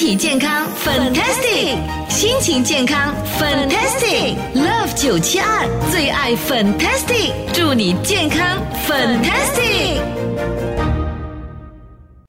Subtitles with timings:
[0.00, 1.76] 体健康，fantastic；
[2.08, 4.34] 心情健康，fantastic。
[4.54, 10.29] Love 九七二最爱 fantastic，祝你健康，fantastic。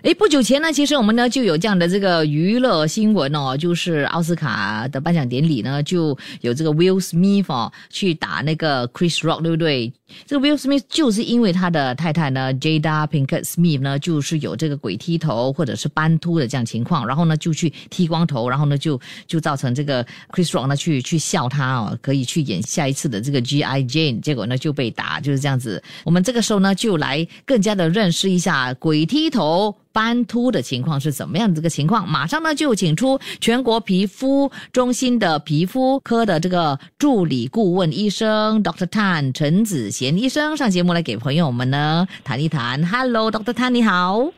[0.04, 9.94] 诶，不久前呢，其实我们呢就有这样的这个娱乐新闻哦，就是奥斯卡的颁奖典礼呢，就有这个 Will Smith 哦去打那个 Chris Rock，对不对？
[10.26, 23.84] 这个 Will Smith 就是因为他的太太呢，Jada Pinkett Smith 呢，就是有这个鬼剃头或者是斑秃的这样情况，然后呢就去剃光头，然后呢就就造成这个 Chris Rock 呢去去笑他哦，可以去演下一次的这个 G.I.
[23.84, 25.82] Jane，结果呢就被打，就是这样子。
[26.04, 29.77] 我们这个时候呢就来更加的认识一下鬼剃头。
[29.93, 31.55] 斑秃的情况是怎么样的？
[31.55, 38.87] 这个情况，马上呢就请出全国皮肤中心的皮肤科的这个助理顾问医生 Dr.
[38.87, 42.84] Tan 陈子贤医生上节目来给朋友们呢谈一谈。
[42.85, 43.53] Hello，Dr.
[43.53, 44.31] Tan，你好。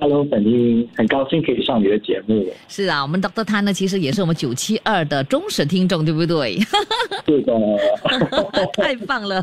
[0.00, 2.46] Hello，本英，很高兴可以上你的节目。
[2.68, 3.44] 是啊，我们 Dr.
[3.44, 6.58] Tan 呢其实也是我们九七二的忠实听众，对不对？
[7.26, 7.52] 是的，
[8.80, 9.42] 太棒了。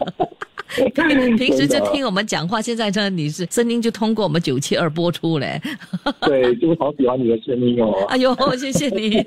[0.94, 5.60] 平平时就听我们讲话，现在呢，你是声音就通过我们九七二播出嘞。
[6.22, 7.92] 对，就是好喜欢你的声音哦。
[8.10, 9.18] 哎呦，谢谢你。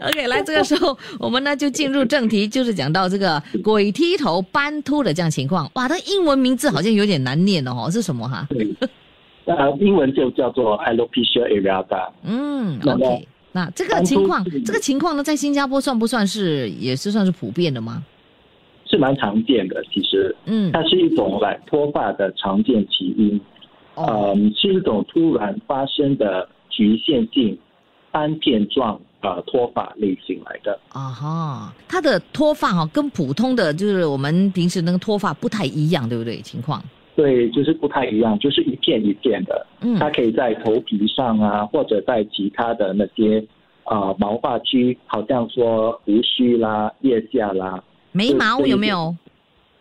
[0.00, 5.68] OK，来这个时候，我们呢就进入正题，就是讲到这个鬼剃头斑秃的这样情况。
[5.74, 8.46] 哇，它英文名字好像有点难念哦，是什么哈？
[8.50, 8.72] 对，
[9.46, 12.08] 呃，英文就叫做 alopecia areata。
[12.22, 18.02] 嗯，OK，那这个情况这个情况呢，在新加坡算不算是也是算是普遍的吗？
[18.90, 23.40] 是蛮常见的，其实嗯，它是一种来脱发的常见起因，
[23.94, 27.56] 哦，嗯，是一种突然发生的局限性
[28.10, 30.76] 斑片状呃脱发类型来的。
[30.88, 36.40] 啊哈，它的脱发哈、跟普通的就是我们平时那个脱发不太一样，对不对？
[36.42, 36.82] 情况，
[37.14, 39.96] 对，就是不太一样，就是一片一片的，嗯。
[40.00, 43.44] 它可以在头皮上啊，或者在其他的那些
[43.84, 47.80] 呃毛发区，好像说胡须啦、腋下啦、
[48.12, 49.14] 眉毛有没有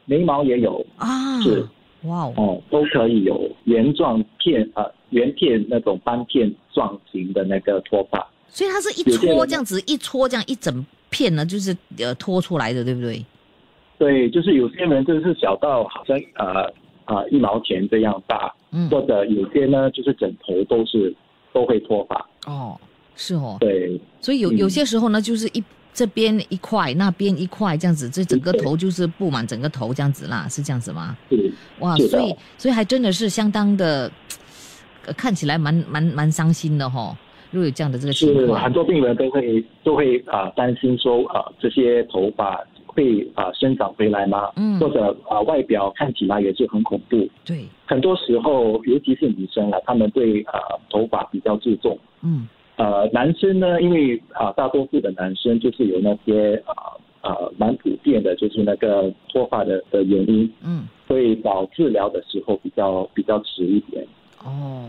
[0.05, 1.41] 眉毛也有啊？
[1.41, 1.67] 是
[2.03, 8.25] 哇哦，哦，都可以有圆状片呃圆片那种斑片状型的那个脱发。
[8.47, 13.23] 所以它是一撮这样子，一撮这样一整片呢，就是呃脱出来的，对不对？
[13.97, 16.71] 对，就是有些人就是小到好像呃
[17.05, 21.13] 呃一毛钱这样大，嗯，或者有些呢就是整头都是
[21.53, 22.25] 都会脱发。
[22.47, 22.79] 哦，
[23.15, 25.61] 是哦，对，所以有嗯有些时候呢，就是一
[25.99, 31.17] 这边一块，那边一块这样子，这整个对头就是布满整个头这样子啦，是这样子吗？
[31.29, 34.09] 是哇，所以所以还真的是相当的，
[35.05, 37.13] 呃看起来蛮蛮蛮伤心的哈、
[37.51, 44.49] 如果有这样的这个情况是很，多病人都会都会啊、呃担心说啊、呃这些头发会啊、呃生长回来吗？
[44.55, 47.27] 嗯或者啊、呃外表看起来也是很恐怖。
[47.43, 51.99] 对，很多时候，尤其是女生啊，她们对啊、呃头发比较注重。
[52.21, 52.47] 嗯
[52.79, 64.07] 呃，男生呢，因为啊、大多数的男生就是有那些啊呃蛮普遍的，就是那个脱发的的原因，嗯，所以找治疗的时候比较比较迟一点。
[64.45, 64.87] 哦，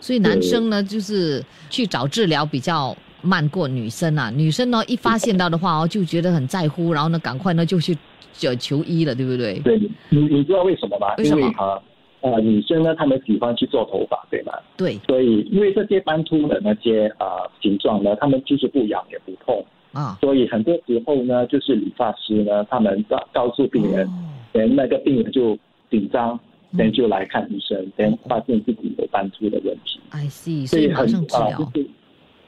[0.00, 4.30] 所以男生呢，就是去找治疗比较慢过女生啊。
[4.30, 7.96] 女生呢，一发现到的话哦，就觉得很在乎，然后呢，赶快呢就去
[8.34, 9.58] 就求医了，对不对？
[9.60, 9.78] 对，
[10.10, 11.14] 你你知道为什么吗？
[11.16, 11.82] 为什么因为哈
[12.20, 14.52] 呃女生呢，她们喜欢去做头发，对吗？
[14.76, 24.10] 对所以因为这些斑秃的那些啊、呃形状呢，她们就是不痒也不痛，啊，所以很多时候呢，就是理发师呢，他们告告诉病人，哦
[24.52, 25.56] 连那个病人就
[25.90, 26.38] 紧张，
[26.72, 31.52] 嗯就来看医生，然后发现自己有斑秃的问题，I see，所以很啊。
[31.56, 31.88] 就是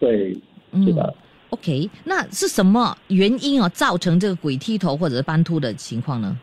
[0.00, 0.37] 对，
[0.73, 1.14] 嗯是的。
[1.50, 6.37] OK，那是什么原因哦造成这个鬼剃头或者是斑秃的情况呢？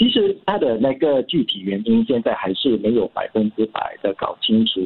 [0.00, 4.80] 其实它的那个具体原因现在还是没有百分之百的搞清楚，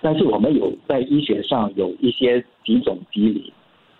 [0.00, 3.52] 但是我们有在医学上有一些几种机理，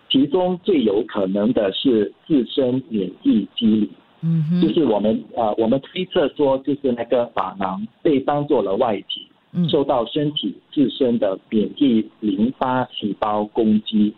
[0.09, 3.91] 其中最有可能的是自身免疫机理，
[4.23, 9.69] 嗯哼，就是我们呃我们推测说，就是那个珐琅被当做了外体，嗯。
[9.69, 14.13] 受到身体自身的免疫淋巴细胞攻击，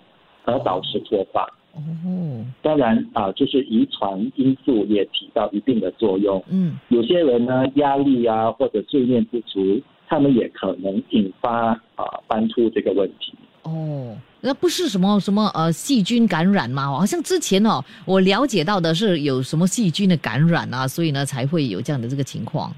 [0.45, 1.47] 而导致脱发。
[1.75, 6.43] 哦，当然啊、就是遗传因素也起到一定的作用。
[6.49, 13.33] 嗯有些人呢，压力啊或者睡眠不足，他们也可能引发啊斑秃这个问题。
[13.63, 16.87] 哦，那不是什么什么呃细菌感染吗？
[16.87, 22.71] 好像之前哦，我了解到的是有什么细菌的感染啊，所以呢才会有这样的这个情况。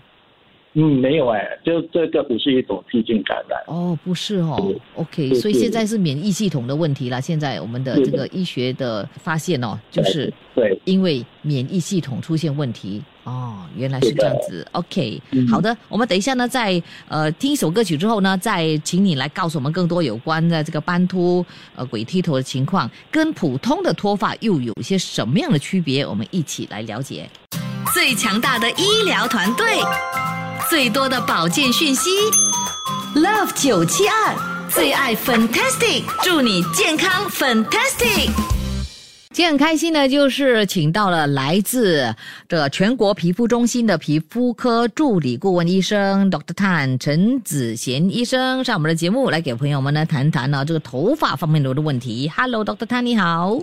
[0.76, 3.58] 嗯，没有哎，就这个不是一种细菌感染。
[3.68, 7.20] 哦，不是哦是，OK，所以现在是免疫系统的问题了。
[7.20, 14.66] 现在我们的这个医学的发现哦，就是对，因为免疫系统出现问题哦，原来是这样子。
[14.72, 26.04] OK，、嗯好的，我们等一下呢，在呃听一首歌曲之后呢，再请你来告诉我们更多有关的这个斑秃、呃鬼剃头的情况，跟普通的脱发又有些什么样的区别？
[26.04, 27.30] 我们一起来了解。
[27.92, 29.66] 最强大的医疗团队，
[30.74, 32.10] 最多的保健讯息
[33.14, 38.32] ，Love 九七二最爱 Fantastic，祝你健康 Fantastic。
[39.30, 42.12] 今天很开心呢，就是请到了来自
[42.48, 52.28] 这全国皮肤中心的皮肤科助理顾问医生 Doctor Tan 陈子贤医生上我们的节目，来给朋友们呢谈谈呢这个头发方面的问题。
[52.36, 52.84] Hello，Dr.
[52.84, 53.60] Tan 你好。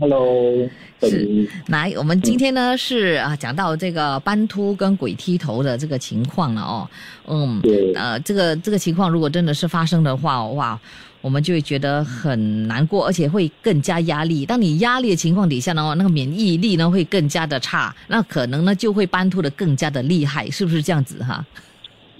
[0.00, 0.54] Hello，
[1.00, 1.48] 是。
[1.66, 6.88] 来，我们今天呢是啊讲到这个斑秃跟鬼剃头的这个情况了哦，
[7.26, 7.92] 嗯，对。
[7.94, 10.78] 呃，这个这个情况如果真的是发生的话，哇，
[11.20, 14.46] 我们就会觉得很难过，而且会更加压力。
[14.46, 21.44] 当你压力的情况底下呢，那个免疫力呢会更加的差，那可能呢就会斑秃的更加的厉害，是不是这样子哈？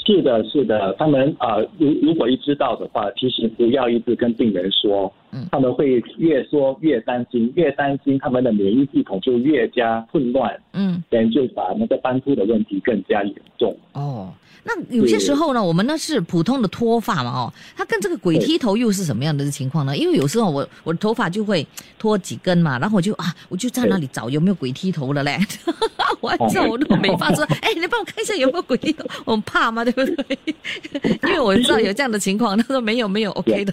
[0.04, 13.76] 是的，是的，他们啊，如、如果一知道的话，其实不要一直跟病人说，嗯他们会越说越担心，越担心他们的免疫系统就越加混乱，嗯，人就把那个斑秃的问题更加严重。
[13.92, 14.32] 哦，
[14.64, 19.96] 那有些时候呢，我们那是普通的脱发嘛，哦，它跟这个鬼剃头又是什么样的情况呢？
[19.96, 21.66] 因为有时候我我的头发就会
[21.98, 25.38] 脱几根嘛，然后我就啊，我就在那里找有没有鬼剃头了嘞，
[26.20, 30.38] 我还找我那个美发说， 哎，你帮我看一下有没有鬼剃头，我很怕嘛，对不对？
[31.24, 33.72] 因为我知道有这样的情况，他说没有没有，OK 的，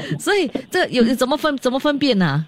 [0.18, 2.46] 所以这有怎么分怎么分辨呢？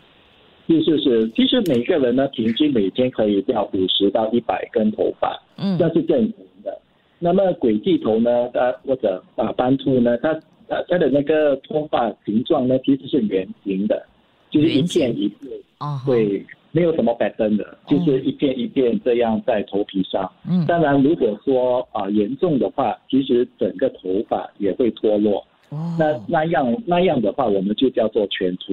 [0.66, 6.80] 是是是，其实每个人呢，平均每天可以掉五十到一百根头发，嗯这是正常的。
[7.18, 10.32] 那么鬼剃头呢，它或者啊斑秃呢，它
[10.66, 14.06] 它它的那个脱发形状呢，其实是圆形的，
[14.50, 16.42] 就是一片一片，哦，对，
[16.72, 20.32] 没有什么 pattern 的，就是一片一片这样在头皮上。
[20.48, 25.46] 嗯，当然，如果说啊严重的话，其实整个头发也会脱落。
[25.70, 28.72] 哦，那那样那样的话，我们就叫做全秃，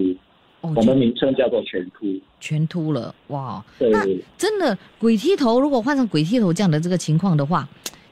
[0.61, 2.05] 哦我们名称叫做全秃。
[2.39, 3.91] 全秃了，哇，对。
[4.38, 7.67] 真的鬼剃头，如果换成鬼剃头这样的这个情况的话，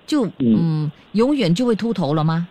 [0.05, 2.47] 就嗯永远就会秃头了吗？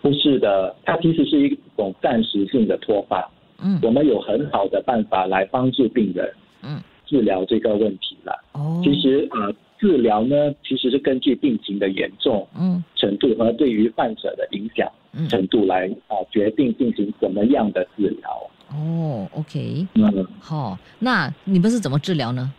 [0.00, 3.30] 不是的，它其实是一种暂时性的脱发。
[3.64, 6.28] 嗯我们有很好的办法来帮助病人
[6.62, 8.32] 嗯，治疗这个问题了。
[8.52, 18.50] 哦，其实呃，治疗呢其实是根据病情的严重嗯程度和对于患者的影响嗯程度来啊、决定进行怎么样的治疗。
[18.70, 22.52] 哦，OK，嗯，好，那你们是怎么治疗呢？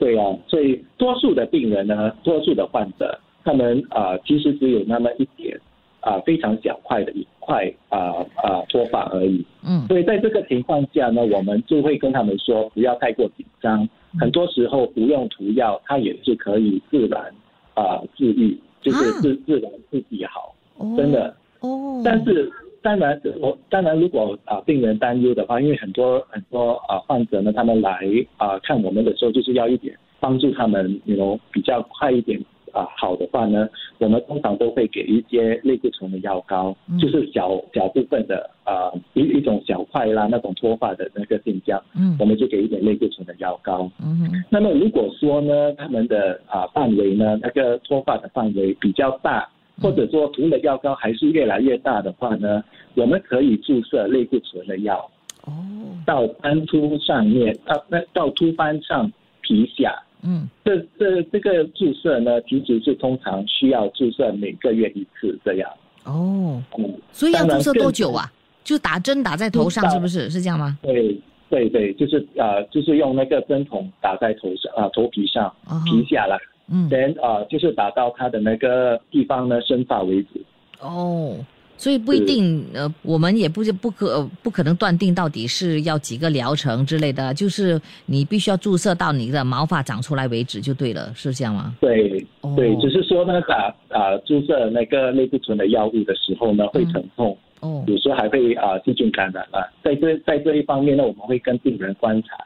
[0.00, 5.56] 对啊，所以多数的病人呢，多数的患者，他们啊、其实只有那么一点
[6.00, 7.98] 啊、非常小块的一块啊
[8.42, 9.44] 啊脱发而已。
[9.62, 13.88] 嗯所以在这个情况下呢，我们就会跟他们说，不要太过紧张。
[14.18, 17.20] 很多时候不用涂药，它也是可以自然
[17.74, 19.18] 啊、治愈，就是啊。
[19.20, 21.34] 自自然自己好，哦，真的。
[21.60, 22.50] 哦，但是
[22.80, 28.00] 当然，我当然如果啊、病人担忧的话，因为很多很多啊、患者呢，他们来
[28.36, 32.40] 啊、看我们的时候，就是要一点帮助他们 know 比较快一点
[32.72, 36.98] 啊、好的话呢，我们通常都会给一些类固醇的药膏，嗯。
[36.98, 42.16] 就是小小部分的啊、一一种小块啦，那种脱发的那个现象，嗯。
[42.18, 43.90] 我们就给一点类固醇的药膏。
[44.02, 44.44] 嗯哼。
[44.50, 49.48] 那么如果说呢，他们的啊范围呢，那个脱发的范围比较大，
[49.80, 52.62] 或者说涂的药膏还是越来越大的话呢，
[52.94, 55.10] 我们可以注射类固醇的药。
[55.44, 55.52] 哦。
[56.06, 59.10] 到斑秃上面，到那到秃斑上
[59.40, 60.02] 皮下。
[60.22, 65.70] 嗯这这这个注射呢，其实是通常需要注射每个月一次这样。
[66.04, 68.30] 哦，嗯，所以要注射多久啊？
[68.64, 70.28] 就打针打在头上，是不是？
[70.28, 70.78] 是这样吗？
[70.82, 76.36] 对对对，就是呃，就是用那个针筒打在头上啊、头皮上哦皮下来。
[76.70, 80.40] 嗯 then 呃，就是打到它的那个地方呢生发为止。
[80.80, 81.36] 哦，
[81.78, 91.76] 所以不一定，呃，我们也不是不可、呃不可能断定到底是要几个疗程之类的，就是你必须要注射到你的毛发长出来为止就对了，是这样吗？
[91.80, 99.62] 对哦对，只是说呢，打啊、注射那个类固醇的药物的时候呢，会疼痛，哦，有时候还会啊、细菌感染啊。
[99.84, 102.36] 在这在这一方面呢，我们会跟病人观察，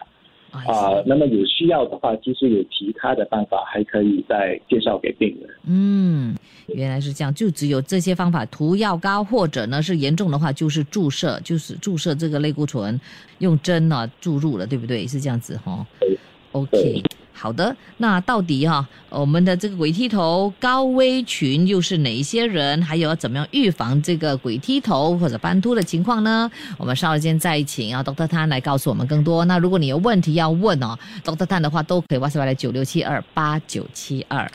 [0.52, 5.50] 啊啊、那么有需要的话，其实有其他的办法还可以再介绍给病人。
[5.66, 6.36] 嗯，
[6.68, 13.00] 原来是这样，就只有这些方法，涂药膏或者呢是严重的话就是注射，就是注射这个类固醇，
[13.38, 15.06] 用针呢、注入了，对不对？
[15.06, 16.18] 是这样子哈、对
[16.52, 17.02] OK，对
[17.42, 22.80] 好的，那到底哈、我们的这个鬼剃头高危群又是哪一些人？
[22.80, 26.48] 还有要怎么样预防这个鬼剃头或者斑秃的情况呢？
[26.78, 28.28] 我们稍后间再请啊 Dr.
[28.28, 29.44] Tan 来告诉我们更多。
[29.46, 31.44] 那如果你有问题要问哦，Dr.
[31.44, 34.48] Tan 的话都可以 WhatsApp 来九六七二八九七二。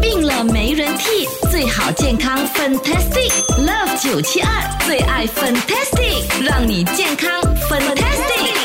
[0.00, 3.32] 病了没人替，最好健康 Fantastic
[3.66, 8.55] Love 九七二最爱 Fantastic，让你健康 Fantastic。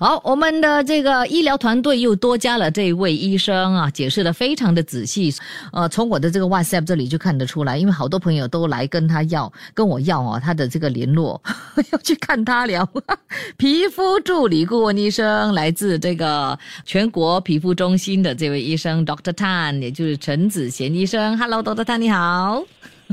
[0.00, 5.30] 好，我们的这个医疗团队又多加了这位医生啊，解释的非常的仔细。
[5.74, 11.38] 呃，从我的这个 WhatsApp 这里就看得出来，因为好多朋友都来跟他要，跟我要哦，他的这个联络，
[11.92, 12.88] 要去看他聊。
[13.58, 21.36] 皮肤助理顾问医生，来自这个全国皮肤中心的这位医生 Doctor Tan，也就是陈子贤医生。
[21.36, 21.84] Hello，Dr.
[21.84, 22.64] Tan，你好。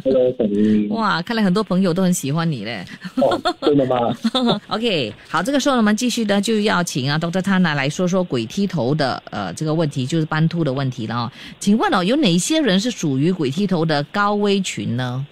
[0.03, 0.33] Hello，
[0.89, 2.85] 哇，看来很多朋友都很喜欢你嘞。
[3.15, 4.15] 哦，真的吗？
[4.69, 7.41] OK，好，这个时候，我们继续呢就要请啊 Dr.
[7.41, 11.31] Tan 来说说鬼剃头的呃这个问题，就是斑秃的问题了哦。
[11.59, 15.25] 请问哦，有哪些人是属于鬼剃头的高危群呢？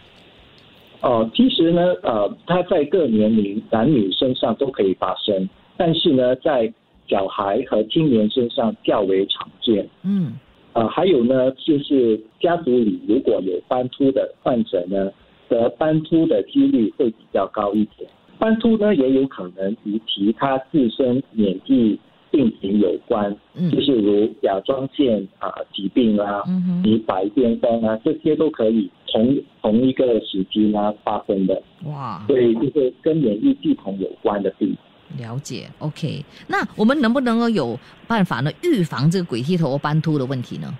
[1.01, 6.72] 哦，其实呢，呃，它在各年龄男女身上都可以发生，但是呢，在
[7.07, 9.88] 小孩和青年身上较为常见。
[10.01, 10.34] 嗯
[10.75, 15.10] 呃，还有呢，就是家族里如果有斑秃的患者呢，
[15.48, 18.10] 得斑秃的几率会比较高一点。
[18.38, 21.98] 斑秃呢，也有可能与其他自身免疫
[22.29, 34.75] 病情有关，嗯就是如甲状腺啊、疾病啊、嗯哼，及白癜风啊，这些都可以同同一个时期呢发生的，哇，所以就是跟免疫系统有关的病。
[35.17, 35.69] 了解。
[35.79, 40.74] OK，那我们能不能够有办法呢预防这个鬼剃头或斑秃的问题呢？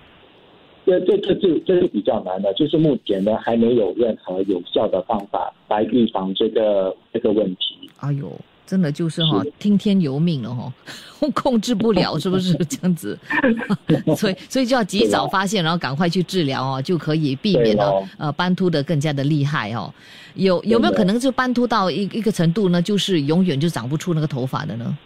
[0.84, 7.90] 这这这这这是比较难的，就是目前呢还没有任何有效的方法来预防这个这个问题。
[7.98, 8.30] 哎呦，
[8.66, 10.72] 真的就是哈、是听天由命了哈、
[11.32, 13.18] 控制不了， 是不是这样子？
[14.16, 19.92] 所以所以就要及早发现，然后赶快去治疗哦，就可以避免呢对咯呃斑秃的更加的厉害哦。
[20.34, 24.98] 有有没有可能就斑秃到一一个程度呢，就是永远就长不出那个头发的呢？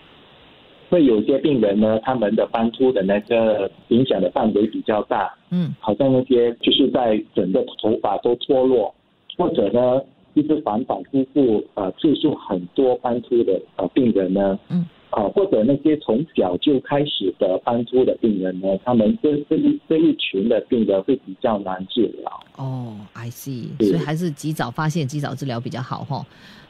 [0.88, 8.93] 会有些病人呢，他们的斑秃的那个影响的范围比较大，嗯好像那些就是在整个头发都脱落，
[9.38, 10.00] 或者呢
[10.34, 22.44] 一直反反复复呃次数很多斑秃的呃病人呢，嗯，啊、或者那些从小就开始的斑秃的病人呢，他们这这一这一群的病人会比较难治疗。
[22.56, 26.25] 哦，I see，所以还是及早发现、及早治疗比较好哈、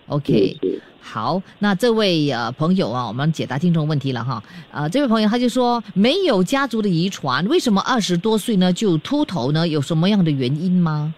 [0.06, 0.56] OK，
[1.00, 4.42] 好，那这位呃朋友啊，我们解答听众问题了哈。
[4.70, 9.68] 呃，这位朋友他就说，没有家族的遗传，为什么二十多岁呢就秃头呢？
[9.68, 11.14] 有什么样的原因吗？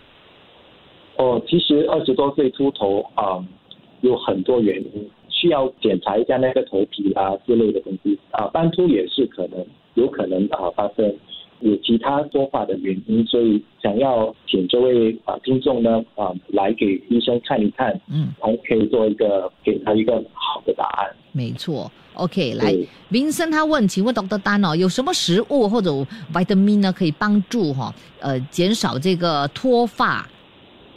[1.17, 3.45] 哦，其实二十多岁秃头啊、
[4.01, 9.65] 有很多原因，需要检查一下那个头皮啊之类的东西啊，斑秃也是可能
[9.95, 11.15] 有可能啊发生。
[11.61, 21.09] 有其他多发的原因，所以想要请这位啊听众呢啊来给医生看一看，嗯，才可以做一个给他一个好的答案。
[21.31, 21.89] 没错。
[22.15, 24.37] OK，来对，林森他问，请问 Dr.
[24.43, 25.93] 丹哦，有什么食物或者
[26.35, 30.29] vitamin 呢可以帮助哈、呃减少这个脱发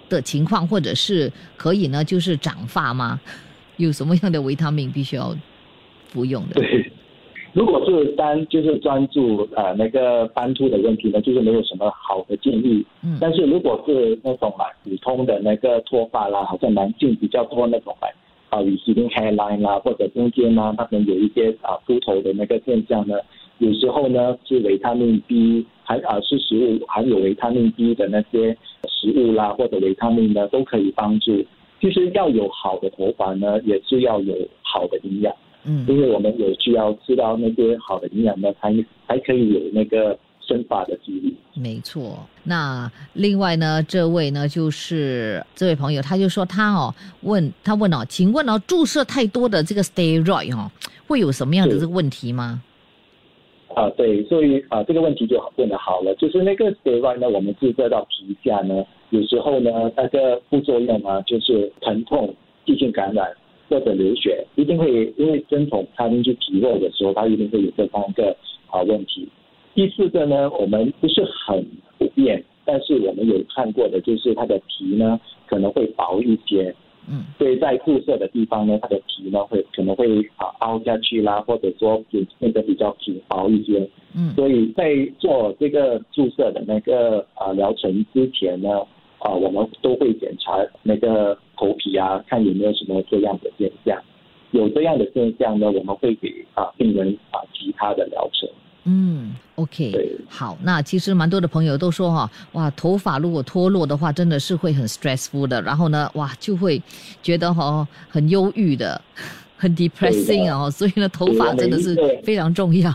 [0.09, 3.19] 的情况，或者是可以呢就是长发吗？
[3.77, 5.35] 有什么样的维他命必须要
[6.07, 6.61] 服用的？
[6.61, 6.91] 对，
[7.51, 12.85] 如果是单就是专注呃那个斑秃的问题呢，就是没有什么好的建议。
[13.03, 18.07] 嗯但是如果是那种买普通的那个脱发啦，好像男性比较多那种买
[18.49, 23.15] 啊 receding hairline 啦，或者中间呢，他们有一些啊秃头的那个现象呢，
[23.57, 28.57] 有时候呢是维他命 B 含啊是食物含有维他命 B 的那些
[29.05, 31.45] 食物啦，或者维他命呢都可以帮助。
[31.79, 35.33] 其实要有好的头发呢，也是要有好的营养。
[35.67, 38.73] 嗯因为我们有需要吃到那些好的营养呢，才
[39.07, 41.35] 才可以有那个生发的几率。
[41.55, 50.71] 没错，那另外呢，这位呢就是这位朋友，他就说他哦问他问哦，请问哦注射太多的这个 steroid 哦，
[51.07, 52.61] 会有什么样的是这个问题吗？
[53.73, 62.33] 啊，对，所以啊，这个问题就问的好了，就是那个 steroid 呢，我们注射到皮下呢，有时候呢，那个副作用啊，就是疼痛、
[62.65, 63.31] 细菌感染
[63.69, 68.35] 或者流血，一定会因为针筒插进去皮肉的时候，它一定会有这三个
[68.69, 69.27] 啊问题。
[69.73, 71.65] 第四个呢，我们不是很
[71.97, 76.73] 普遍，但是我们有看过的，就是它的皮呢可能会薄一些，
[77.09, 83.87] 嗯所以在在注射的地方呢，它的皮呢会可能会啊凹下去啦，或者说变变得比较皮薄一些。
[84.17, 88.69] 嗯所以在做这个注射的那个啊疗程之前呢，
[89.25, 90.51] 啊我们都会检查
[90.83, 93.99] 那个头皮啊，看有没有什么这样的现象。
[94.51, 98.47] 有这样的现象呢，我们会给啊病人啊其他的疗程。
[98.85, 106.79] 嗯，OK，对好，那其实蛮多的朋友都说哈、哇，头发如果脱落的话，真的是会很 stressful 的，然后呢，哇，就会
[107.23, 109.01] 觉得哈、很忧郁的，
[109.57, 112.93] 很 depressing 哦，所以呢，头发真的是非常重要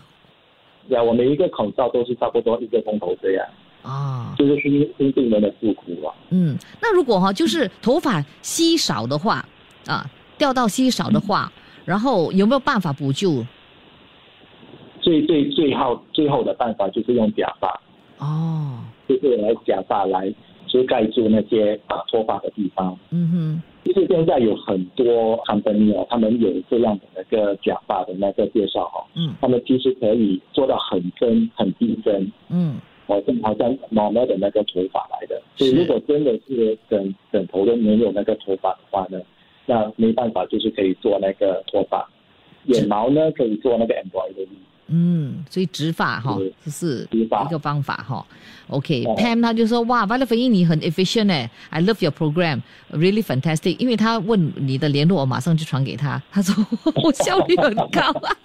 [0.89, 3.45] 对啊，我们一个口罩都是差不多一个钟头这样，
[3.83, 4.35] 啊。
[4.37, 6.15] 这就是听听病人的诉苦啊。
[6.31, 9.45] 嗯，那如果哈、就是头发稀少的话
[9.87, 10.05] 啊，
[10.39, 11.51] 掉到稀少的话，
[11.85, 13.45] 然后有没有办法补救？
[15.01, 17.81] 最最最后最后的办法就是用假发，
[18.19, 20.33] 哦，就是来假发来
[20.69, 22.97] 遮盖住那些啊脱发的地方。
[23.09, 32.77] 嗯哼，其实现在有很多 company 哦，他们有这样的那个假发的那个介绍哈、嗯他们其实可以做到很深很逼真，嗯
[33.43, 35.41] 好像 normal 的那个头发来的。
[35.57, 39.21] 所以如果真的是整整头都没有那个头发的话呢，
[39.67, 42.09] 那没办法，就是可以做那个脱发。
[42.67, 44.49] 眼毛呢可以做那个 embroidery。
[44.93, 48.27] 嗯，所以植发哈，这是一个方法哈。
[48.69, 53.79] OK，哦 Pam 他就说哇 v a l e f 你很 efficient 哎，I love your program，really fantastic。
[53.79, 56.53] 因为他问你的联络，我马上就传给他，他说
[57.05, 58.37] 我效率很高啊。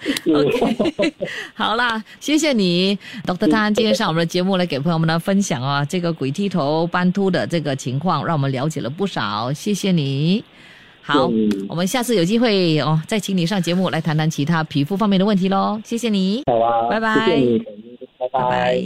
[0.34, 1.14] OK，
[1.54, 3.50] 好啦，谢谢你，Dr.
[3.50, 10.42] 汤今天上我们的节目来给朋友们呢分享啊这个鬼剃头斑秃的这个情况，让我们了解了不少，谢谢你。
[11.02, 15.80] 好嗯，我们下次有机会哦，再请你上节目来谈谈其他皮肤方面的问题喽。
[15.84, 17.58] 谢谢你，好啊，拜拜谢谢你，
[18.18, 18.84] 拜拜拜。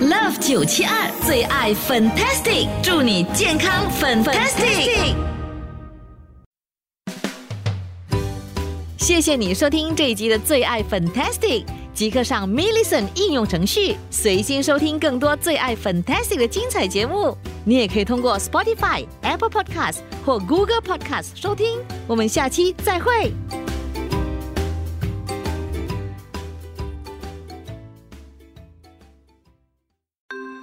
[0.00, 5.33] Love 九七二最爱 Fantastic，祝你健康 Fantastic。
[9.04, 17.36] 谢谢你收听这一集的最爱 Fantastic，即刻上 m i l l i c e n 应用程序，随心收听更多最爱 Fantastic 的精彩节目。
[17.66, 21.80] 你也可以通过 Spotify、Apple Podcast 或 Google Podcast 收听。
[22.06, 23.30] 我们下期再会。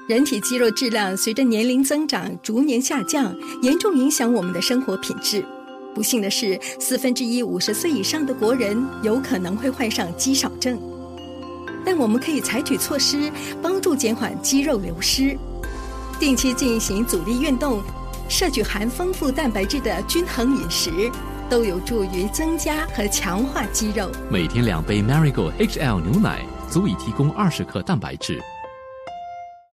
[0.08, 5.46] 人体肌肉质量随着年龄增长逐年下降，严重影响我们的生活品质。
[5.94, 10.80] 不幸的是，四分之一五十岁以上的国人有可能会患上肌少症。
[11.86, 15.38] 但我们可以采取措施，帮助减缓肌肉流失。
[16.20, 17.82] 定期进行阻力运动，
[18.30, 21.12] 摄取含丰富蛋白质的均衡饮食，
[21.50, 24.10] 都有助于增加和强化肌肉。
[24.30, 28.40] 每天两杯 Marigold HL 牛奶足以提供二十克蛋白质，